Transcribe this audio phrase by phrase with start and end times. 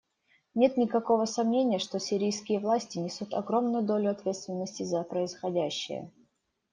[0.55, 6.11] Нет никакого сомнения, что сирийские власти несут огромную долю ответственности за происходящее.